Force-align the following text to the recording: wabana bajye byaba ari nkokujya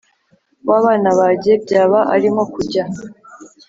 wabana 0.69 1.09
bajye 1.19 1.53
byaba 1.63 1.99
ari 2.13 2.27
nkokujya 2.33 2.83